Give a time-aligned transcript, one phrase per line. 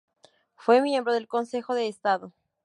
[0.55, 2.33] Fue miembro del Consejo de Estado.